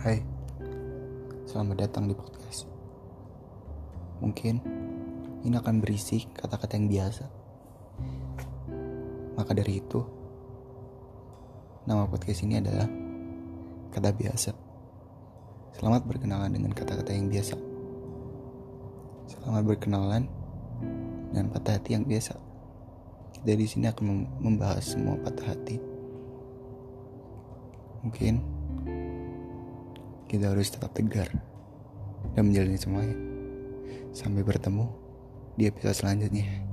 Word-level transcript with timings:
Hai, 0.00 0.16
selamat 1.44 1.76
datang 1.84 2.08
di 2.08 2.16
podcast. 2.16 2.64
Mungkin 4.24 4.56
ini 5.44 5.52
akan 5.52 5.76
berisi 5.76 6.24
kata-kata 6.24 6.80
yang 6.80 6.88
biasa. 6.88 7.24
Maka 9.36 9.52
dari 9.52 9.76
itu, 9.76 10.00
nama 11.84 12.08
podcast 12.08 12.40
ini 12.48 12.64
adalah 12.64 12.88
kata 13.92 14.16
biasa. 14.16 14.56
Selamat 15.76 16.08
berkenalan 16.08 16.48
dengan 16.48 16.72
kata-kata 16.72 17.12
yang 17.12 17.28
biasa. 17.28 17.60
Selamat 19.28 19.68
berkenalan 19.68 20.24
dengan 21.28 21.52
patah 21.52 21.76
hati 21.76 22.00
yang 22.00 22.08
biasa. 22.08 22.40
Kita 23.36 23.52
di 23.52 23.68
sini 23.68 23.84
akan 23.92 24.24
membahas 24.40 24.96
semua 24.96 25.20
patah 25.20 25.52
hati. 25.52 25.76
Mungkin 28.00 28.59
kita 30.30 30.54
harus 30.54 30.70
tetap 30.70 30.94
tegar 30.94 31.26
dan 32.38 32.46
menjalani 32.46 32.78
semuanya. 32.78 33.18
Sampai 34.14 34.46
bertemu 34.46 34.86
di 35.58 35.66
episode 35.66 35.98
selanjutnya. 35.98 36.69